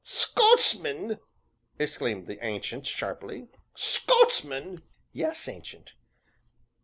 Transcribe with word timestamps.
"Scotsman!" 0.03 1.19
exclaimed 1.77 2.25
the 2.25 2.43
Ancient 2.43 2.87
sharply. 2.87 3.49
"Scotsman!" 3.75 4.81
"Yes, 5.13 5.47
Ancient." 5.47 5.93